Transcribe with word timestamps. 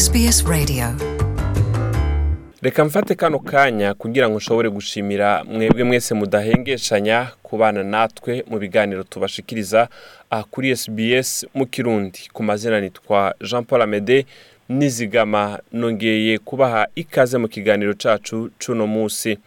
SBS 0.00 0.44
Radio. 0.48 0.86
Reka 2.62 2.84
mfate 2.84 3.14
kano 3.14 3.38
kanya 3.38 3.94
kugira 3.94 4.28
ngo 4.28 4.36
nshobore 4.36 4.70
gushimira 4.70 5.44
mwebwe 5.44 5.84
mwese 5.84 6.14
mudahengeshanya 6.14 7.30
kubana 7.42 7.82
natwe 7.84 8.44
mu 8.50 8.58
biganiro 8.58 9.02
tubashikiriza 9.02 9.88
aha 10.30 10.44
kuri 10.50 10.76
SBS 10.76 11.46
mu 11.54 11.66
kirundi. 11.66 12.20
Ku 12.32 12.42
mazina 12.42 12.80
nitwa 12.80 13.34
jean 13.50 13.64
paul 13.64 13.82
amede 13.82 14.26
nizigama 14.68 15.58
nongeye 15.72 16.38
kubaha 16.38 16.86
ikaze 16.94 17.38
mu 17.38 17.48
kiganiro 17.48 17.94
cacu 17.94 18.50
cuno 18.66 18.86
munsi 18.86 19.38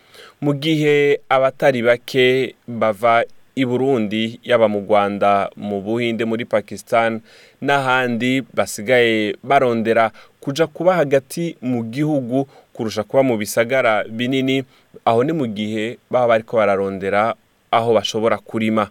mu 0.42 0.54
gihe 0.54 1.20
abatari 1.30 1.82
bake 1.82 2.56
bava 2.68 3.24
i 3.56 3.66
burundi 3.66 4.40
yaba 4.44 4.68
mu 4.68 4.80
rwanda 4.80 5.50
mu 5.56 5.82
buhinde 5.82 6.26
muri 6.26 6.46
pakistan 6.46 7.22
n'ahandi 7.62 8.42
basigaye 8.54 9.36
barondera 9.44 10.12
kuja 10.44 10.68
kuba 10.68 10.96
hagati 10.96 11.56
mu 11.62 11.84
gihugu 11.84 12.48
kurusha 12.74 13.04
kuba 13.04 13.24
mu 13.24 13.38
bisagara 13.38 14.04
binini 14.04 14.64
aho 15.06 15.24
ni 15.24 15.32
mu 15.32 15.48
gihe 15.48 15.98
baba 16.12 16.28
bariko 16.28 16.58
bararondera 16.58 17.36
aho 17.72 17.94
bashobora 17.94 18.38
kurima. 18.38 18.90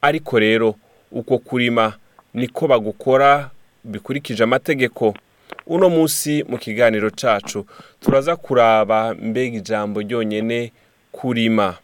Ariko 0.00 0.38
rero 0.38 0.74
uko 1.12 1.38
kurima 1.38 1.92
niko 2.34 2.68
bagukora 2.68 3.50
bikurikije 3.84 4.42
amategeko. 4.44 5.14
Uno 5.66 5.88
munsi 5.90 6.44
mu 6.48 6.58
kiganiro 6.58 7.10
cacu 7.10 7.66
turaza 8.00 8.36
kuraba 8.36 9.14
mbega 9.14 9.56
ijambo 9.58 10.00
ryonyene 10.00 10.72
kurima. 11.12 11.76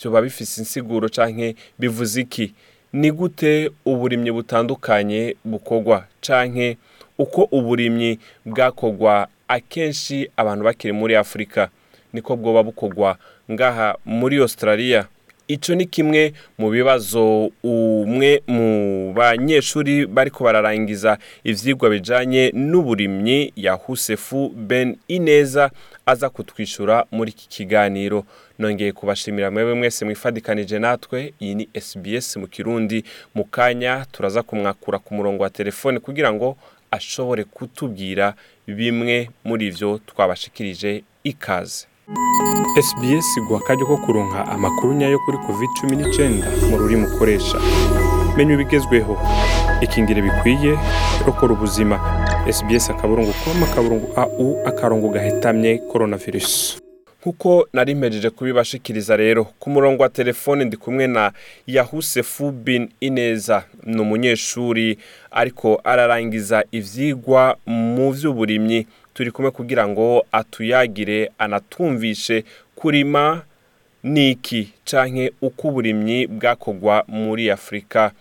Byoba 0.00 0.22
bifise 0.22 0.60
insiguro 0.60 1.08
canke 1.08 1.56
bivuze 1.78 2.20
iki? 2.20 2.54
Ni 2.92 3.10
gute 3.10 3.70
uburimyi 3.84 4.30
butandukanye 4.32 5.36
bukorwa 5.44 6.04
canke 6.20 6.76
uko 7.18 7.48
uburimyi 7.50 8.18
bwakorwa 8.46 9.28
akenshi 9.48 10.30
abantu 10.36 10.64
bakiri 10.64 10.92
muri 10.92 11.16
afurika 11.16 11.68
niko 12.12 12.36
bwoba 12.36 12.62
bukorwa. 12.62 13.16
Ngaha 13.50 13.96
muri 14.04 14.36
australia 14.38 15.06
icyo 15.48 15.74
ni 15.74 15.86
kimwe 15.86 16.32
mu 16.58 16.70
bibazo 16.70 17.50
umwe 17.62 18.42
mu 18.48 19.12
banyeshuri 19.12 20.06
bariko 20.06 20.44
bararangiza 20.44 21.18
ivyigwa 21.44 21.90
bijanye 21.90 22.50
n'uburimyi 22.54 23.52
yahusefu 23.56 24.48
ben 24.48 24.96
ineza 25.08 25.70
aza 26.06 26.30
kutwishyura 26.30 27.04
muri 27.12 27.30
iki 27.30 27.48
kiganiro. 27.48 28.24
Nongeye 28.58 28.92
kubashimira 28.92 29.50
mwebwe 29.50 29.74
mwese 29.74 30.04
mwifadikanije 30.04 30.78
natwe 30.78 31.32
iyi 31.40 31.54
ni 31.54 31.68
sbs 31.80 32.36
mu 32.36 32.46
kirundi. 32.46 33.04
Mu 33.34 33.44
kanya 33.44 34.06
turaza 34.12 34.42
kumwakura 34.42 34.98
ku 34.98 35.14
murongo 35.14 35.42
wa 35.42 35.50
telefone 35.50 35.98
kugira 36.00 36.32
ngo 36.32 36.56
ashobore 36.96 37.44
kutubwira 37.44 38.34
bimwe 38.66 39.28
muri 39.44 39.66
ivyo 39.70 39.98
twabashikirije 40.06 41.02
ikaze. 41.24 41.86
SBS 42.88 43.26
iguha 43.38 43.60
akaryo 43.64 43.86
ko 43.86 43.96
kuronka 44.04 44.40
amakuru 44.54 44.92
nyayo 44.94 45.18
kuri 45.24 45.38
covid 45.46 45.70
cumi 45.80 45.94
n'icyenda 45.96 46.46
mu 46.70 46.76
rurimi 46.78 47.06
ukoresha. 47.06 47.58
Menya 48.36 48.54
ibigezweho. 48.54 49.14
Ikingire 49.80 50.20
bikwiye 50.22 50.72
rokora 51.26 51.52
ubuzima. 51.54 51.96
SBS 52.56 52.90
akaburungu 52.90 53.32
com 53.44 53.62
akaburungu 53.62 54.06
au 54.16 54.58
akarongo 54.66 55.08
gahetamye 55.08 55.78
coronavirus. 55.92 56.83
Nk'uko 57.24 57.68
nari 57.72 57.94
mpejeje 57.94 58.30
kubibashikiriza 58.30 59.16
rero. 59.16 59.44
Ku 59.44 59.70
murongo 59.70 60.02
wa 60.02 60.08
telefone 60.08 60.64
ndi 60.64 60.76
kumwe 60.76 61.06
na 61.06 61.32
yahusefu 61.66 62.50
bin 62.50 62.88
ineza. 63.00 63.64
Ni 63.82 64.00
umunyeshuri 64.00 64.98
ariko 65.30 65.80
ararangiza 65.84 66.64
ivyigwa 66.72 67.56
mu 67.66 68.10
vy'uburimyi. 68.12 68.86
Turi 69.14 69.30
kumwe 69.30 69.50
kugira 69.50 69.88
ngo 69.88 70.26
atuyagire 70.32 71.30
anatumvishe 71.38 72.44
kurima 72.76 73.42
niki 74.02 74.72
canke 74.84 75.32
uko 75.42 75.68
uburimyi 75.68 76.26
bwakorwa 76.26 77.04
muri 77.08 77.50
afurika 77.50 78.12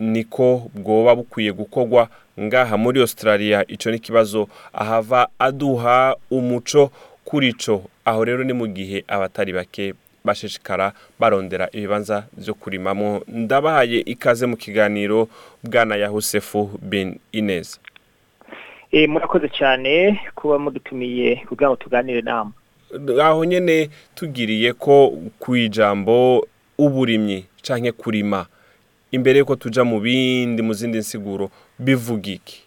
niko 0.00 0.70
bwoba 0.74 1.14
bukwiye 1.16 1.52
gukorwa 1.52 2.08
ngaha 2.40 2.76
muri 2.76 3.00
australia. 3.00 3.64
Ico 3.68 3.90
ni 3.90 3.96
ikibazo 3.96 4.48
ahava 4.72 5.28
aduha 5.38 6.16
umuco 6.30 6.90
kuri 7.24 7.52
co 7.52 7.82
aho 8.04 8.24
rero 8.24 8.44
ni 8.44 8.52
mu 8.52 8.66
gihe 8.66 9.04
abatari 9.08 9.52
bake 9.52 9.94
bashishikara 10.24 10.92
barondera 11.20 11.68
ibibanza 11.72 12.26
vyo 12.36 12.54
kurimamwo 12.54 13.24
ndabahaye 13.28 13.98
ikaze 14.00 14.46
mu 14.46 14.56
kiganiro 14.56 15.28
bwana 15.62 15.96
yahusefu 15.96 16.70
bin 16.82 17.18
ineza 17.32 17.78
murakoze 19.08 19.48
cyane 19.48 20.20
kuba 20.34 20.58
mudutumiye 20.58 21.36
kugira 21.48 21.68
ngo 21.68 21.76
tuganire 21.76 22.20
nama 22.22 22.52
aho 23.22 23.44
nyine 23.44 23.90
tugiriye 24.14 24.72
ko 24.72 25.10
ku 25.38 25.56
ijambo 25.56 26.46
uburimyi 26.78 27.44
cyangwa 27.62 27.92
kurima 27.92 28.46
imbere 29.10 29.38
y'uko 29.38 29.56
tujya 29.56 29.84
mu 29.84 30.00
bindi 30.00 30.62
mu 30.62 30.72
zindi 30.74 30.98
nsiguro 30.98 31.50
bivuga 31.78 32.30
iki? 32.30 32.62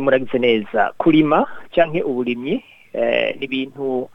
Muragize 0.00 0.38
neza. 0.38 0.92
Kurima 0.98 1.46
cyangwa 1.74 2.02
uburimyi 2.04 2.64
ni 3.38 3.44
ibintu 3.44 4.08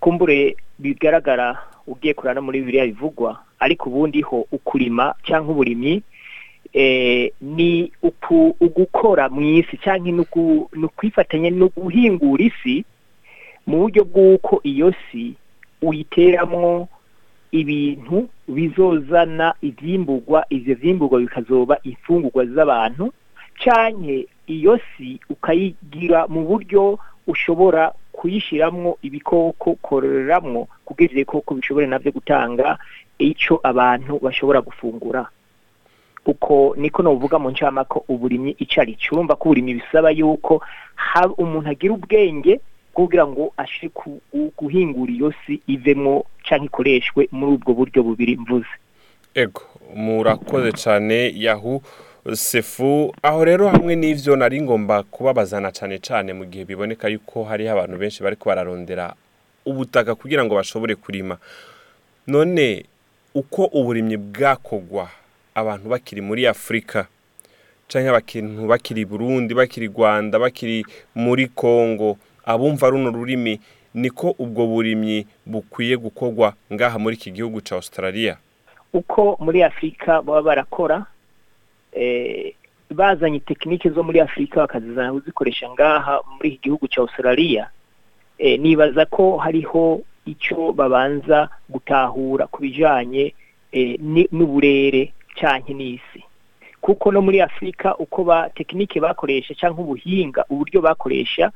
kumbure 0.00 0.56
bigaragara 0.78 1.58
ugiye 1.86 2.14
kurana 2.14 2.40
muri 2.40 2.60
biriya 2.62 2.86
bivugwa 2.86 3.40
ariko 3.60 3.90
ubundi 3.90 4.20
ho 4.22 4.46
ukurima 4.52 5.14
cyangwa 5.26 5.52
uburimyi 5.52 6.02
ni 7.40 7.92
ugukora 8.60 9.28
mu 9.28 9.40
isi 9.42 9.76
cyangwa 9.76 10.24
ni 10.72 10.84
ukwifatanya 10.84 11.50
no 11.50 11.68
guhingura 11.76 12.44
isi 12.44 12.84
mu 13.66 13.78
buryo 13.86 14.04
bw'uko 14.04 14.60
iyo 14.64 14.94
si 15.10 15.34
uyiteramo 15.82 16.88
ibintu 17.52 18.28
bizozana 18.48 19.54
ibyimburwa 19.62 20.46
ibyo 20.50 20.74
byimburwa 20.74 21.20
bikazoba 21.20 21.78
imfungurwa 21.84 22.46
z'abantu 22.46 23.12
cyane 23.62 24.26
iyo 24.46 24.80
si 24.96 25.20
ukayigira 25.30 26.26
mu 26.26 26.42
buryo 26.48 26.98
ushobora 27.26 27.92
kuyishyiramo 28.12 28.98
ibikoko 29.02 29.74
kororeramwo 29.82 30.68
kugira 30.84 31.12
ibikoko 31.12 31.54
bishobora 31.54 31.86
na 31.86 31.98
byo 31.98 32.12
gutanga 32.12 32.78
icyo 33.18 33.60
abantu 33.62 34.18
bashobora 34.22 34.60
gufungura. 34.60 35.26
Uko 36.26 36.74
niko 36.78 37.02
nuvuga 37.02 37.38
mu 37.38 37.50
ncamako 37.50 38.04
uburimyi 38.08 38.54
icyo 38.58 38.82
ari 38.82 38.94
cyo 38.94 39.14
urumva 39.14 39.34
ko 39.36 39.44
uburimyi 39.48 39.74
bisaba 39.82 40.10
yuko 40.10 40.62
umuntu 41.38 41.68
agira 41.70 41.94
ubwenge 41.94 42.60
kugira 42.94 43.26
ngo 43.26 43.52
ashe 43.56 43.90
guhingura 44.58 45.12
iyo 45.12 45.32
si 45.46 45.58
ivemo 45.66 46.24
cyangwa 46.46 46.66
ikoreshwe 46.66 47.28
muri 47.32 47.52
ubwo 47.58 47.72
buryo 47.74 48.02
bubiri 48.02 48.36
mvuze. 48.36 48.70
Ego 49.34 49.62
murakoze 49.96 50.72
cyane 50.72 51.32
yahu. 51.34 51.82
Sefu 52.30 53.14
aho 53.22 53.44
rero 53.44 53.68
hamwe 53.68 53.96
n'ibyo 53.96 54.36
nari 54.36 54.62
ngomba 54.62 55.02
kubabazana 55.02 55.72
cyane 55.72 55.98
cyane 55.98 56.32
mu 56.32 56.44
gihe 56.46 56.64
biboneka 56.64 57.08
yuko 57.08 57.44
hariho 57.44 57.72
abantu 57.74 57.98
benshi 57.98 58.22
bari 58.22 58.36
bararondera 58.44 59.14
ubutaka 59.66 60.14
kugira 60.14 60.44
ngo 60.44 60.54
bashobore 60.54 60.94
kurima. 60.94 61.38
None 62.26 62.84
uko 63.34 63.64
uburimyi 63.74 64.16
bwakogwa 64.16 65.08
abantu 65.54 65.88
bakiri 65.88 66.20
muri 66.22 66.46
afurika 66.46 67.06
cyangwa 67.88 68.10
abantu 68.22 68.66
bakiri 68.70 69.04
burundi 69.04 69.54
bakiri 69.54 69.86
rwanda 69.90 70.38
bakiri 70.38 70.86
muri 71.14 71.48
congo 71.48 72.18
abumva 72.46 72.86
runo 72.90 73.10
rurimi 73.10 73.60
niko 73.94 74.34
ubwo 74.38 74.66
burimyi 74.66 75.26
bukwiye 75.46 75.96
gukorwa 75.96 76.54
ngaha 76.72 76.98
muri 76.98 77.16
iki 77.16 77.30
gihugu 77.30 77.60
cya 77.60 77.76
australia? 77.76 78.36
Uko 78.92 79.36
muri 79.40 79.62
afurika 79.62 80.22
baba 80.22 80.42
barakora 80.42 81.06
bazanye 82.90 83.40
tekinike 83.40 83.90
zo 83.90 84.02
muri 84.02 84.20
afurika 84.20 84.60
bakazizana 84.60 85.12
kuzikoresha 85.12 85.70
ngaha 85.70 86.20
muri 86.36 86.48
iki 86.48 86.58
gihugu 86.62 86.88
cya 86.88 87.00
australia. 87.00 87.68
Nibaza 88.58 89.06
ko 89.06 89.36
hariho 89.36 90.00
icyo 90.26 90.72
babanza 90.72 91.48
gutahura 91.68 92.46
ku 92.46 92.60
bijyanye 92.62 93.34
n'uburere 94.32 95.12
cyane 95.38 95.70
n'isi. 95.74 96.20
Kuko 96.80 97.12
no 97.12 97.22
muri 97.22 97.40
afurika 97.40 97.96
uko 97.96 98.24
ba 98.24 98.50
tekinike 98.50 99.00
bakoresha 99.00 99.54
cyangwa 99.54 99.84
ubuhinga 99.84 100.44
uburyo 100.50 100.80
bakoresha 100.82 101.52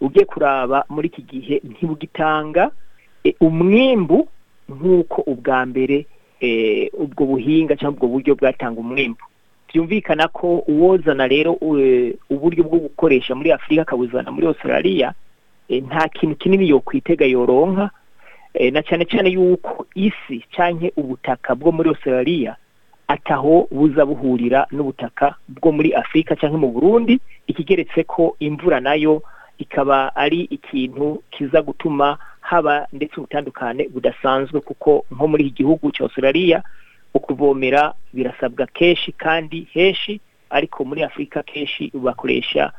ugiye 0.00 0.24
kuraba 0.24 0.84
muri 0.88 1.08
iki 1.08 1.22
gihe 1.22 1.60
ntibugitanga 1.64 2.70
umwimbu 3.40 4.28
nk'uko 4.72 5.22
ubwa 5.30 5.66
mbere 5.66 6.06
ubwo 6.98 7.22
buhinga 7.26 7.76
cyangwa 7.76 7.94
ubwo 8.02 8.08
buryo 8.18 8.34
bwatanga 8.34 8.80
umwimbu. 8.80 9.24
Byumvikana 9.72 10.28
ko 10.28 10.58
uwozana 10.68 11.26
rero 11.28 11.52
uburyo 12.30 12.64
bwo 12.64 12.78
gukoresha 12.78 13.34
muri 13.34 13.52
afurika 13.52 13.82
akabuzana 13.82 14.30
muri 14.32 14.46
australia 14.46 15.12
nta 15.70 16.08
kintu 16.08 16.36
kinini 16.36 16.68
yo 16.68 16.80
kwitega 16.80 17.26
yoronka 17.26 17.90
na 18.72 18.82
cyane 18.82 19.04
cyane 19.04 19.30
yuko 19.32 19.86
isi 19.94 20.44
cyangwa 20.56 20.90
ubutaka 20.96 21.54
bwo 21.54 21.72
muri 21.72 21.88
australia 21.88 22.56
ataho 23.08 23.68
buza 23.70 24.06
buhurira 24.06 24.66
n'ubutaka 24.72 25.34
bwo 25.48 25.72
muri 25.72 25.94
afurika 25.94 26.36
cyangwa 26.36 26.58
mu 26.60 26.68
burundi 26.68 27.20
ikigeretse 27.46 28.04
ko 28.04 28.36
imvura 28.40 28.80
na 28.80 28.94
yo 28.94 29.22
ikaba 29.58 30.16
ari 30.16 30.40
ikintu 30.52 31.22
kiza 31.30 31.62
gutuma 31.62 32.18
haba 32.40 32.86
ndetse 32.92 33.16
ubutandukane 33.16 33.88
budasanzwe 33.88 34.60
kuko 34.60 35.04
nko 35.10 35.28
muri 35.28 35.44
iki 35.46 35.54
gihugu 35.64 35.90
cya 35.92 36.04
Australia 36.04 36.62
ukuvomera 37.14 37.94
birasabwa 38.12 38.66
kenshi 38.66 39.12
kandi 39.12 39.66
henshi 39.72 40.20
ariko 40.50 40.84
muri 40.84 41.02
afurika 41.02 41.42
kenshi 41.42 41.90
bakoresha 41.94 42.72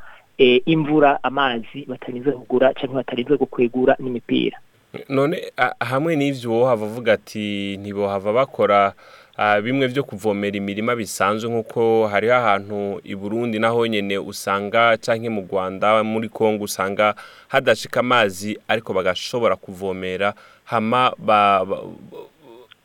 imvura 0.66 1.18
amazi 1.22 1.84
batarinze 1.88 2.32
kugura 2.32 2.74
cyangwa 2.74 2.96
batarinze 2.96 3.36
gukwegura 3.36 3.96
n'imipira. 3.98 4.58
None 5.08 5.42
hamwe 5.80 6.16
n'ibyo 6.16 6.50
wohava 6.52 6.84
avuga 6.86 7.12
ati 7.12 7.76
ntibohava 7.82 8.32
bakora 8.32 8.92
bimwe 9.62 9.88
byo 9.90 10.02
kuvomera 10.06 10.56
imirima 10.56 10.94
bisanzwe 10.96 11.50
nk'uko 11.50 12.06
hariho 12.06 12.34
ahantu 12.34 13.00
i 13.04 13.14
burundi 13.14 13.58
naho 13.58 13.86
nyine 13.86 14.18
usanga 14.18 14.94
cyangwa 15.02 15.30
mu 15.30 15.40
rwanda 15.50 16.02
muri 16.06 16.28
congo 16.30 16.64
usanga 16.64 17.14
hadashika 17.48 18.00
amazi 18.00 18.58
ariko 18.68 18.94
bagashobora 18.94 19.56
kuvomera 19.58 20.34
hama 20.64 21.10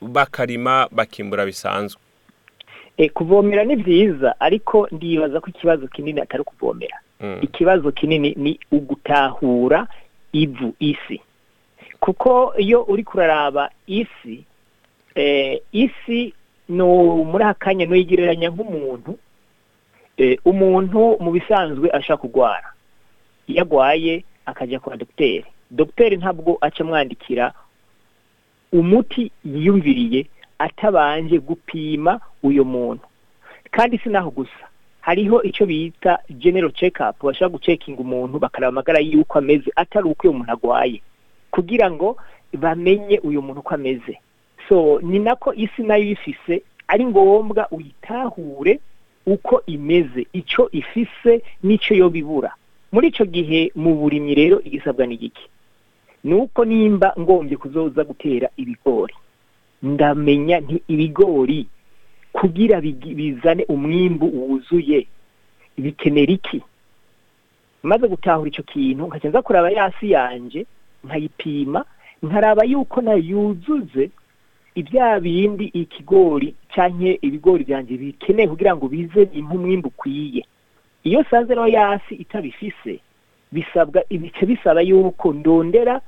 bakarima 0.01 0.87
bakimbura 0.91 1.45
bisanzwe. 1.45 2.01
Kuvomera 3.13 3.63
ni 3.63 3.75
byiza 3.75 4.35
ariko 4.39 4.87
ndibaza 4.91 5.39
ko 5.39 5.47
ikibazo 5.49 5.87
kinini 5.87 6.21
atari 6.21 6.43
kuvomera 6.43 6.99
ikibazo 7.41 7.91
kinini 7.91 8.33
ni 8.37 8.59
ugutahura 8.71 9.87
ivu 10.33 10.73
isi. 10.79 11.21
Kuko 11.99 12.53
iyo 12.57 12.83
uri 12.83 13.03
kuraraba 13.03 13.69
isi 13.87 14.43
isi 15.71 16.33
ni 16.69 16.83
muri 17.25 17.43
aka 17.43 17.53
kanya 17.65 17.85
ntuyigereranya 17.85 18.49
nk'umuntu 18.49 19.17
umuntu 20.45 21.17
mu 21.19 21.31
bisanzwe 21.31 21.89
ashaka 21.91 22.21
kurwara 22.27 22.69
iyo 23.47 23.61
agwaye 23.61 24.23
akajya 24.45 24.79
kwa 24.79 24.97
dogiteri 24.97 25.45
dogiteri 25.71 26.17
ntabwo 26.17 26.57
aca 26.61 26.79
amwandikira 26.83 27.53
umuti 28.71 29.31
yiyumviriye 29.45 30.27
atabanje 30.59 31.39
gupima 31.39 32.19
uyu 32.43 32.65
muntu. 32.65 33.03
Kandi 33.71 33.97
si 33.97 34.09
naho 34.09 34.29
gusa. 34.31 34.65
Hariho 35.01 35.43
icyo 35.43 35.65
bita 35.65 36.19
general 36.29 36.71
check 36.71 36.99
up 36.99 37.23
bashobora 37.23 37.49
gucekinga 37.49 38.01
umuntu 38.01 38.39
bakareba 38.39 38.69
amagara 38.69 38.99
y'uko 38.99 39.37
ameze 39.39 39.71
atari 39.75 40.07
uko 40.07 40.27
uyu 40.27 40.37
muntu 40.37 40.51
agwaye. 40.51 41.01
Kugira 41.51 41.91
ngo 41.91 42.17
bamenye 42.53 43.19
uyu 43.23 43.41
muntu 43.41 43.59
uko 43.59 43.73
ameze. 43.75 44.19
So 44.69 44.99
ni 45.01 45.19
nako 45.19 45.53
isi 45.53 45.81
na 45.83 45.95
yo 45.95 46.11
ifise 46.11 46.61
ari 46.87 47.05
ngombwa 47.05 47.67
uyitahure 47.71 48.79
uko 49.25 49.61
imeze 49.65 50.27
icyo 50.33 50.69
ifise 50.71 51.41
n'icyo 51.63 51.95
yo 51.95 52.09
bibura 52.09 52.53
muri 52.91 53.07
icyo 53.07 53.25
gihe 53.25 53.71
mu 53.75 53.95
burimyi 53.95 54.35
rero 54.35 54.61
igisabwa 54.61 55.05
ni 55.05 55.17
gike 55.17 55.41
ni 56.23 56.33
uko 56.33 56.65
nimba 56.65 57.13
ngombye 57.19 57.57
kuzoza 57.57 58.03
gutera 58.03 58.49
ibigori. 58.57 59.13
Ndamenya 59.83 60.59
nti 60.59 60.83
ibigori 60.87 61.67
kugira 62.33 62.81
bizane 62.81 63.63
umwimbu 63.69 64.25
wuzuye 64.27 65.07
bikenera 65.77 66.31
iki? 66.33 66.61
Maze 67.83 68.07
gutahura 68.07 68.49
icyo 68.49 68.63
kintu 68.63 69.07
nkajya 69.07 69.29
nza 69.29 69.41
kuraba 69.41 69.69
yasi 69.71 70.11
yanjye 70.11 70.65
nkayipima 71.03 71.85
nkaraba 72.23 72.63
yuko 72.65 73.01
na 73.01 73.11
yo 73.11 73.19
yuzuze 73.19 74.09
ibya 74.75 75.19
bindi 75.19 75.65
ikigori 75.65 76.55
cyangwa 76.75 77.09
ibigori 77.21 77.63
byanjye 77.63 77.97
bikeneye 77.97 78.47
kugira 78.47 78.75
ngo 78.75 78.87
bize 78.87 79.29
umwimbu 79.39 79.87
ukwiye. 79.87 80.43
Iyo 81.03 81.23
saze 81.31 81.55
rero 81.55 81.67
yasi 81.67 82.15
itabifise 82.15 82.99
bisabwa 83.51 84.03
ibice 84.09 84.45
bisaba 84.45 84.81
yuko 84.81 85.33
ndondera 85.33 86.01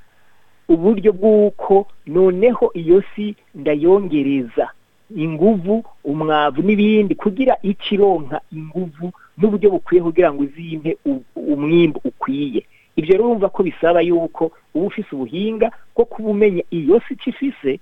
uburyo 0.69 1.11
bw'uko 1.13 1.87
noneho 2.07 2.71
iyo 2.73 3.03
si 3.15 3.35
ndayongereza 3.55 4.69
inguvu 5.15 5.83
umwavu 6.03 6.61
n'ibindi 6.61 7.15
kugira 7.15 7.57
ikironka 7.61 8.41
inguvu 8.51 9.11
n'uburyo 9.37 9.69
bukwiye 9.75 10.01
kugira 10.03 10.29
ngo 10.33 10.43
izimpe 10.47 10.97
umwimbu 11.35 11.99
ukwiye. 12.03 12.63
Ibyo 12.95 13.11
rero 13.15 13.25
urumva 13.25 13.49
ko 13.49 13.63
bisaba 13.63 14.01
yuko 14.01 14.51
uba 14.75 14.85
ufise 14.87 15.09
ubuhinga 15.15 15.71
bwo 15.95 16.05
kuba 16.05 16.29
umenya 16.29 16.63
iyo 16.71 17.01
si 17.07 17.13
ifise 17.29 17.79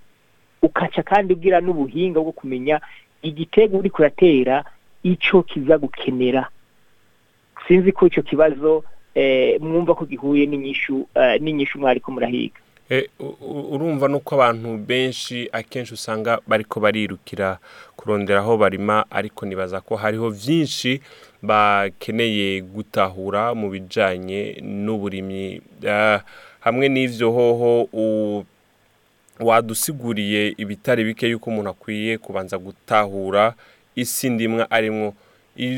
ukaca 0.62 1.02
kandi 1.06 1.34
ugira 1.34 1.62
n'ubuhinga 1.62 2.20
bwo 2.20 2.32
kumenya 2.32 2.82
igitego 3.22 3.78
uri 3.78 3.90
kuratera 3.90 4.64
icyo 5.04 5.44
kiza 5.46 5.78
gukenera. 5.78 6.50
Sinzi 7.68 7.92
ko 7.92 8.08
icyo 8.08 8.24
kibazo 8.24 8.84
mwumva 9.62 9.96
ko 9.96 10.06
gihuye 10.06 10.46
n'inyishu 10.46 11.08
n'inyishu 11.40 11.80
mwari 11.80 12.00
ko 12.00 12.12
murahiga 12.12 12.60
urumva 13.72 14.08
nuko 14.08 14.36
abantu 14.36 14.78
benshi 14.78 15.50
akenshi 15.52 15.94
usanga 15.94 16.40
bariko 16.48 16.80
barirukira 16.80 17.58
kurondera 17.96 18.40
aho 18.40 18.58
barima 18.58 19.06
ariko 19.12 19.46
nibaza 19.46 19.82
ko 19.82 19.96
hariho 19.96 20.32
byinshi 20.32 21.02
bakeneye 21.42 22.62
gutahura 22.62 23.54
mu 23.56 23.70
bijyanye 23.70 24.58
n'uburimyi. 24.64 25.62
Hamwe 26.60 26.90
n'ibyo 26.90 27.32
hoho 27.32 27.88
wadusiguriye 29.40 30.54
ibitari 30.58 31.04
bike 31.04 31.30
yuko 31.30 31.50
umuntu 31.50 31.70
akwiye 31.70 32.18
kubanza 32.18 32.58
gutahura 32.58 33.54
isi 33.96 34.30
ndimwa 34.30 34.72
arimwo. 34.72 35.14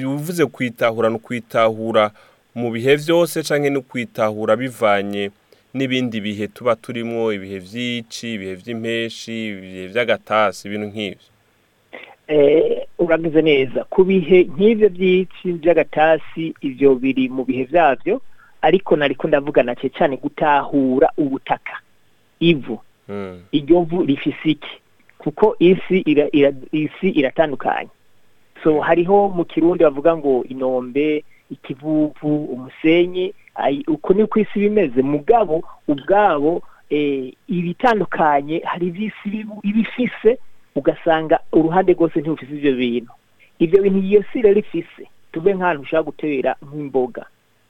Uvuze 0.05 0.45
kwitahura 0.45 1.09
no 1.09 1.19
kwitahura 1.19 2.11
mu 2.55 2.71
bihe 2.71 2.97
byose 2.97 3.43
cyangwa 3.43 3.69
no 3.69 3.81
kwitahura 3.81 4.55
bivanye 4.55 5.31
n'ibindi 5.73 6.21
bihe 6.21 6.47
tuba 6.47 6.75
turimo 6.75 7.31
ibihe 7.33 7.59
by'ici 7.59 8.33
ibihe 8.35 8.55
by'impeshi 8.59 9.35
ibihe 9.49 9.83
by'agatasi 9.91 10.67
ibintu 10.67 10.87
nk'ibyo 10.91 11.27
uragize 12.99 13.41
neza 13.41 13.83
ku 13.89 14.03
bihe 14.03 14.43
nk'ibyo 14.55 14.89
by'ici 14.89 15.47
by'agatasi 15.61 16.53
ibyo 16.61 16.95
biri 16.95 17.29
mu 17.29 17.43
bihe 17.43 17.63
byabyo 17.71 18.21
ariko 18.61 18.95
nariko 18.95 19.27
ndavuga 19.27 19.63
nake 19.63 19.89
cyane 19.89 20.17
gutahura 20.17 21.09
ubutaka. 21.17 21.79
Ivu. 22.39 22.79
Iryo 23.51 23.81
vu 23.89 24.05
rifise 24.05 24.49
iki? 24.49 24.73
Kuko 25.17 25.55
isi 25.59 25.97
isi 26.71 27.07
iratandukanye. 27.09 27.89
So 28.63 28.79
hariho 28.79 29.29
mu 29.29 29.45
kirundi 29.45 29.83
bavuga 29.83 30.17
ngo 30.17 30.45
inombe 30.49 31.23
ikivuvu 31.51 32.45
umusenyi 32.45 33.33
uko 33.87 34.13
ni 34.13 34.23
uko 34.23 34.39
isi 34.39 34.59
bimeze. 34.59 35.01
Mugabo 35.01 35.63
ubwabo 35.87 36.61
ibitandukanye 37.47 38.59
hari 38.65 38.87
iby'isi 38.87 39.45
ibifise 39.63 40.37
ugasanga 40.75 41.39
uruhande 41.53 41.93
rwose 41.93 42.19
ntibufise 42.19 42.53
ibyo 42.55 42.73
bintu. 42.75 43.11
Ibyo 43.59 43.81
bintu 43.83 43.99
iyo 43.99 44.23
si 44.33 44.41
rero 44.41 44.59
ifise 44.59 45.03
tube 45.31 45.53
nk'ahantu 45.53 45.81
ushaka 45.83 46.03
gutera 46.03 46.55
nk'imboga. 46.65 47.25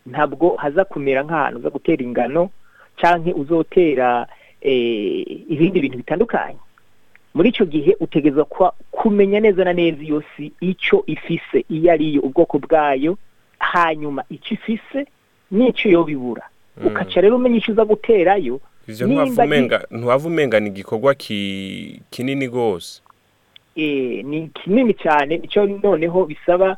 Ntabwo 0.06 0.56
haza 0.56 0.86
kumera 0.86 1.24
nk'ahantu 1.24 1.60
uza 1.60 1.70
gutera 1.70 2.04
ingano 2.04 2.50
cyangwa 3.00 3.34
uzotera 3.36 4.28
ibindi 4.62 5.80
bintu 5.82 5.98
bitandukanye. 5.98 6.60
Muri 7.34 7.50
icyo 7.50 7.66
gihe 7.66 7.96
utegereza 8.00 8.44
kumenya 8.92 9.40
neza 9.40 9.64
na 9.64 9.74
neza 9.74 10.04
iyo 10.04 10.24
si 10.38 10.52
icyo 10.62 11.04
ifise 11.08 11.66
iyo 11.70 11.92
ariyo 11.92 12.22
ubwoko 12.22 12.60
bwayo 12.60 13.18
hanyuma 13.62 14.24
icyo 14.30 14.54
ifise 14.58 15.06
n'icyo 15.52 15.92
yo 15.92 16.02
bibura 16.04 16.44
ukaca 16.86 17.22
rero 17.22 17.36
umenya 17.38 17.58
icyo 17.62 17.72
uza 17.78 17.86
guterayo 17.86 18.60
ntiwava 18.88 20.28
umenga 20.28 20.60
ni 20.60 20.68
igikorwa 20.70 21.14
kinini 22.10 22.48
rwose. 22.48 23.02
Ni 23.76 24.50
kinini 24.54 24.94
cyane. 24.94 25.38
Nicyo 25.38 25.66
noneho 25.66 26.26
bisaba 26.26 26.78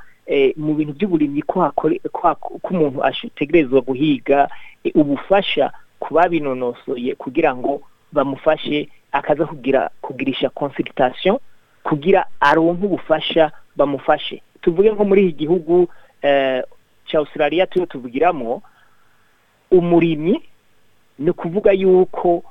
mu 0.57 0.73
bintu 0.75 0.93
by'uburimyi 0.93 1.41
ko 1.41 1.71
umuntu 2.69 3.03
ategerezwa 3.03 3.81
guhiga 3.81 4.49
ubufasha 4.95 5.71
ku 5.99 6.13
babinonosoye 6.13 7.15
kugira 7.15 7.55
ngo 7.55 7.81
bamufashe 8.11 8.89
akaza 9.11 9.45
kugira 9.45 9.89
kugirisha 10.01 10.49
consultation 10.49 11.39
kugira 11.83 12.25
aronke 12.39 12.85
ubufasha 12.85 13.51
bamufashe. 13.75 14.41
Tuvuge 14.63 14.91
nko 14.95 15.03
muri 15.05 15.21
iki 15.27 15.37
gihugu 15.45 15.87
cya 17.07 17.17
Australia 17.19 17.67
turiho 17.67 17.85
tuvugiramo 17.85 18.61
umurimyi 19.71 20.41
ni 21.19 21.29
ukuvuga 21.29 21.71
yuko 21.71 22.43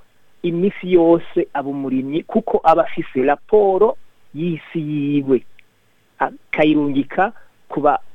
iminsi 0.42 0.92
yose 0.92 1.49
aba 1.54 1.69
umurimyi 1.71 2.23
kuko 2.23 2.61
aba 2.64 2.83
afise 2.85 3.23
raporo 3.23 3.97
y'isi 4.35 4.81
yiwe. 4.81 5.42
Akayirungika 6.19 7.33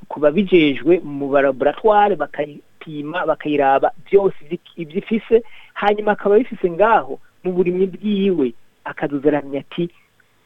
ku 0.10 0.20
babijejwe 0.20 1.00
mu 1.04 1.32
laboratware 1.42 2.16
bakayipima 2.16 3.26
bakayiraba 3.26 3.92
byose 4.06 4.38
ibyo 4.76 4.98
ifise 5.00 5.44
hanyuma 5.74 6.12
akaba 6.12 6.38
bifise 6.38 6.70
ngaho 6.72 7.20
mu 7.44 7.52
burimyi 7.52 7.86
bwiwe. 7.88 8.54
Akazuzaramya 8.84 9.60
ati 9.60 9.90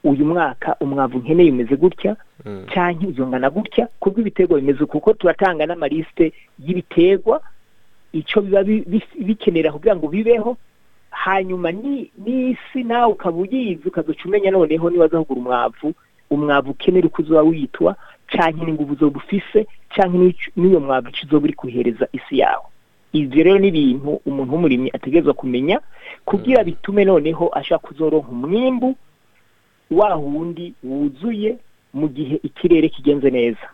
uyu 0.04 0.26
mwaka 0.26 0.76
umwavu 0.80 1.18
nkeneye 1.20 1.52
umeze 1.52 1.76
gutya 1.76 2.16
cyangwa 2.74 3.08
uzongana 3.10 3.50
gutya 3.50 3.88
kubwo 4.00 4.22
ibiterwa 4.22 4.60
bimeze 4.60 4.86
kuko 4.86 5.14
turatanga 5.14 5.66
n'amalisite 5.66 6.34
y'ibiterwa 6.60 7.42
icyo 8.14 8.42
biba 8.42 8.64
bikenera 9.20 9.72
kugira 9.72 9.96
ngo 9.96 10.08
bibeho 10.08 10.58
hanyuma 11.10 11.72
n'isi 11.72 12.84
nawe 12.84 13.12
ukaba 13.14 13.38
uyizi 13.38 13.88
ukazoca 13.88 14.24
umenya 14.26 14.52
noneho 14.52 14.90
niba 14.90 15.06
azahugura 15.06 15.40
umwavu 15.42 15.94
umwavu 16.30 16.72
ukenera 16.72 17.08
uko 17.08 17.22
uzoba 17.22 17.42
witwa 17.42 17.96
cyangwa 18.32 18.66
n'inguvu 18.66 18.96
zo 18.96 19.08
ufise 19.08 19.68
cyangwa 19.96 20.32
n'iyo 20.56 20.80
mwavu 20.80 21.10
icyo 21.10 21.24
uzoba 21.28 21.44
uri 21.46 21.54
kuhereza 21.54 22.08
isi 22.14 22.40
yawe. 22.40 22.64
Ibyo 23.14 23.44
rero 23.44 23.60
ni 23.60 23.68
ibintu 23.68 24.22
umuntu 24.26 24.54
w'umurimyi 24.54 24.90
ategerezwa 24.94 25.34
kumenya 25.34 25.80
kugira 26.26 26.64
bitume 26.64 27.06
noneho 27.06 27.50
ashaka 27.54 27.88
kuzoronka 27.88 28.28
umwimbu 28.32 28.96
wa 29.92 30.16
wundi 30.16 30.74
wuzuye 30.84 31.58
mu 31.94 32.08
gihe 32.08 32.40
ikirere 32.44 32.90
kigenze 32.90 33.30
neza. 33.30 33.68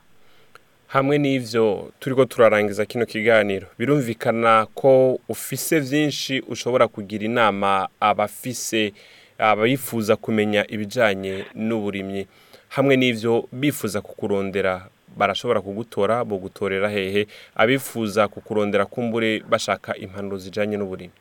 Hamwe 0.88 1.18
n'ibyo 1.18 1.92
turi 2.00 2.16
ko 2.16 2.26
turarangiza 2.26 2.86
kino 2.86 3.06
kiganiro. 3.06 3.68
Birumvikana 3.80 4.66
ko 4.74 5.20
ufise 5.30 5.80
byinshi 5.82 6.40
ushobora 6.48 6.88
kugira 6.88 7.26
inama 7.26 7.88
abafise 8.00 8.94
abifuza 9.38 10.16
kumenya 10.16 10.66
ibijyanye 10.68 11.46
n'uburimyi. 11.56 12.28
Hamwe 12.70 12.96
n'ibyo 12.98 13.46
bifuza 13.52 14.02
kukurondera 14.02 14.88
barashobora 15.18 15.62
kugutora 15.62 16.24
bugutorera 16.26 16.90
hehe. 16.90 17.28
Abifuza 17.56 18.28
kukurondera 18.28 18.86
kumbure 18.86 19.44
bashaka 19.50 19.96
impanuro 19.98 20.38
zijyanye 20.38 20.78
n'uburimyi. 20.78 21.12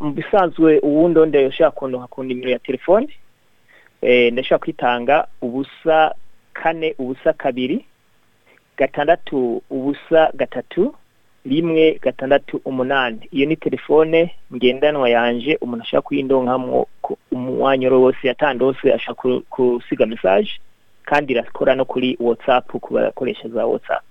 Mu 0.00 0.12
bisanzwe 0.12 0.78
ubundi 0.78 1.18
wenda 1.18 1.38
ushaka 1.48 1.70
kuntu 1.70 1.98
ku 2.10 2.24
nimero 2.24 2.50
ya 2.50 2.58
telefone. 2.58 3.08
Ndashobora 4.02 4.58
kwitanga 4.58 5.26
ubusa 5.42 6.14
kane 6.52 6.94
ubusa 6.98 7.32
kabiri 7.32 7.84
gatandatu 8.76 9.62
ubusa 9.70 10.30
gatatu 10.34 10.94
rimwe 11.46 11.98
gatandatu 12.02 12.60
umunani. 12.64 13.28
Iyo 13.30 13.46
ni 13.46 13.56
telefone 13.56 14.34
ngendanwa 14.54 15.08
yanje 15.10 15.58
umuntu 15.60 15.82
ashaka 15.82 16.02
kuyindonkamwo 16.02 16.86
umwanya 17.32 17.90
wose 17.90 18.28
yatandose 18.28 18.92
ashaka 18.94 19.28
gusiga 19.50 20.06
mesaje 20.06 20.50
kandi 21.04 21.32
irakora 21.32 21.74
no 21.74 21.84
kuri 21.84 22.16
watsapu 22.20 22.80
ku 22.80 22.94
bakoresha 22.94 23.48
za 23.48 23.66
watsapu 23.66 24.04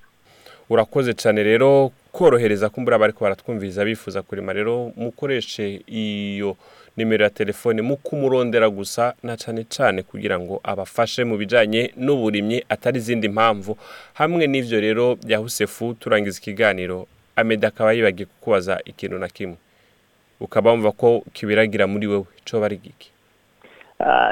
urakoze 0.69 1.13
cyane 1.13 1.43
rero 1.43 1.91
korohereza 2.11 2.69
kumbura 2.69 2.99
bari 2.99 3.13
baratwumviriza 3.21 3.85
bifuza 3.85 4.21
kurima 4.21 4.53
rero 4.53 4.91
mukoreshe 4.97 5.81
iyo 5.87 6.55
nimero 6.97 7.23
ya 7.23 7.29
telefone 7.29 7.81
mu 7.81 7.97
kumurondera 7.97 8.69
gusa 8.69 9.13
na 9.23 9.37
cyane 9.37 9.63
cyane 9.69 10.03
kugira 10.03 10.39
ngo 10.39 10.59
abafashe 10.63 11.23
mu 11.23 11.37
bijyanye 11.37 11.91
n'uburimyi 11.97 12.63
atari 12.69 12.97
izindi 12.97 13.29
mpamvu. 13.29 13.77
Hamwe 14.13 14.47
n'ibyo 14.47 14.79
rero 14.81 15.15
bya 15.15 15.37
husefu 15.37 15.93
turangiza 15.93 16.39
ikiganiro 16.39 17.07
ameda 17.35 17.67
akaba 17.67 17.93
yibagiye 17.93 18.25
kukubaza 18.25 18.79
ikintu 18.85 19.17
na 19.17 19.27
kimwe. 19.27 19.55
Ukaba 20.39 20.71
wumva 20.71 20.91
ko 20.91 21.23
kibiragira 21.33 21.87
muri 21.87 22.07
wowe 22.07 22.25
cyo 22.45 22.59
bari 22.59 22.77
giki 22.77 23.11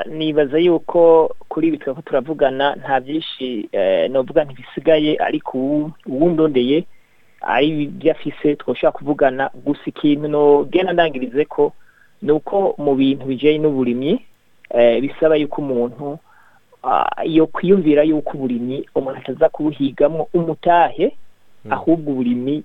nibaza 0.09 0.57
yuko 0.57 1.35
kuri 1.49 1.67
ibi 1.67 1.77
twaba 1.77 2.01
turavugana 2.01 2.75
nta 2.75 2.99
byinshi 2.99 3.69
navuga 4.09 4.43
ntibisigaye 4.43 5.17
ariko 5.21 5.57
uwundondeye 6.05 6.83
ari 7.41 7.83
ibyo 7.83 8.11
afise 8.11 8.55
twashobora 8.55 8.91
kuvugana 8.91 9.49
gusa 9.65 9.81
ikintu 9.85 10.27
nogenda 10.27 10.93
ndangirize 10.93 11.45
ko 11.45 11.73
ni 12.21 12.31
uko 12.31 12.75
mu 12.77 12.95
bintu 12.95 13.25
bijyanye 13.25 13.57
n'uburimyi 13.59 14.19
bisaba 15.01 15.35
yuko 15.35 15.61
umuntu 15.61 16.17
iyo 17.25 17.47
kwiyumvira 17.47 18.03
yuko 18.03 18.31
uburimyi 18.37 18.85
umuntu 18.95 19.19
ataza 19.19 19.49
kubuhigamo 19.49 20.27
umutahe 20.33 21.15
ahubwo 21.69 22.11
uburimyi 22.11 22.63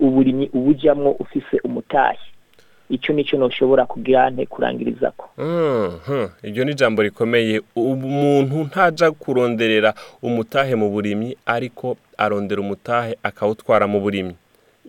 uburimyi 0.00 0.50
ubujyamo 0.52 1.10
ufise 1.10 1.60
umutahe. 1.64 2.18
Icyo 2.90 3.14
ni 3.14 3.24
cyo 3.24 3.36
ntushobora 3.38 3.86
kugira 3.86 4.30
nte 4.30 4.46
kurangiriza 4.46 5.10
ko 5.10 5.26
iryo 6.42 6.64
ni 6.64 6.70
ijambo 6.72 7.02
rikomeye. 7.02 7.60
Umuntu 7.76 8.56
ntajya 8.64 9.10
kuronderera 9.10 9.94
umutahe 10.22 10.74
mu 10.74 10.90
burimyi 10.90 11.36
ariko 11.46 11.96
arondera 12.18 12.60
umutahe 12.60 13.18
akawutwara 13.22 13.86
mu 13.86 14.00
burimyi. 14.00 14.34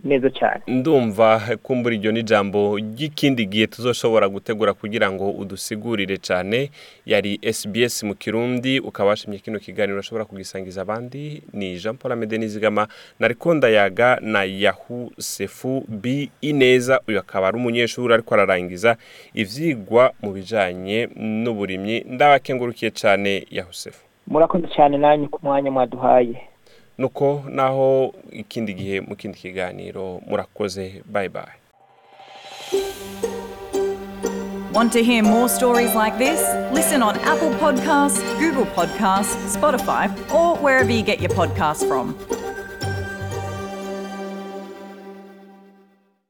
Neza 0.07 0.29
cyane. 0.29 0.61
Ndumva 0.67 1.41
kumbura 1.63 1.95
iryo 1.95 2.11
ni 2.11 2.19
ijambo 2.19 2.77
ry'ikindi 2.77 3.45
gihe 3.45 3.67
tuzoshobora 3.67 4.29
gutegura 4.29 4.73
kugira 4.73 5.11
ngo 5.11 5.29
udusigurire 5.31 6.17
cyane. 6.17 6.69
Yari 7.05 7.39
SBS 7.53 8.03
mu 8.03 8.15
kirundi 8.15 8.79
ukaba 8.79 9.09
washimye 9.09 9.39
kino 9.39 9.59
kiganiro 9.59 9.99
ushobora 9.99 10.25
kugisangiza 10.25 10.81
abandi. 10.81 11.43
Ni 11.53 11.75
jean 11.77 11.97
paul 11.97 12.11
amede 12.11 12.37
nizigama 12.37 12.87
na 13.19 13.27
rikonda 13.27 13.69
yaga 13.69 14.17
na 14.21 14.43
yahu 14.43 15.11
sefu. 15.17 15.83
Bi 15.87 16.29
ineza 16.41 17.01
uyu 17.07 17.19
akaba 17.19 17.47
ari 17.47 17.57
umunyeshuri 17.57 18.13
ariko 18.13 18.33
ararangiza 18.33 18.97
ibyigwa 19.33 20.11
mu 20.21 20.31
bijyanye 20.31 21.09
n'uburimyi. 21.15 22.05
Ndabakengurukiye 22.09 22.91
cyane 22.91 23.45
yahu 23.51 23.73
sefu. 23.73 24.03
Murakoze 24.27 24.67
cyane 24.75 24.97
nanyu 24.97 25.29
ku 25.29 25.39
mwanya 25.43 25.71
mwaduhaye. 25.71 26.41
Nuko 26.97 27.43
naho 27.49 28.13
ikindi 28.31 28.73
gihe 28.73 29.01
mu 29.01 29.15
kindi 29.15 29.37
kiganiro 29.37 30.21
murakoze 30.27 31.03
bayi 31.05 31.29
bayi 31.29 31.55
Want 34.73 34.93
to 34.93 35.01
hear 35.03 35.23
more 35.23 35.49
stories 35.49 35.95
like 35.95 36.19
this? 36.19 36.39
Listen 36.71 37.01
on 37.01 37.17
Apple 37.25 37.49
Podcasts, 37.57 38.21
Google 38.37 38.67
Podcasts, 38.77 39.33
Spotify, 39.49 40.05
or 40.31 40.55
wherever 40.57 40.91
you 40.91 41.01
get 41.01 41.19
your 41.19 41.31
podcasts 41.31 41.81
from. 41.87 42.13